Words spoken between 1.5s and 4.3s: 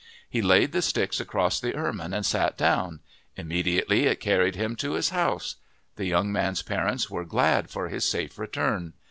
the ermine and sat down. Immediately it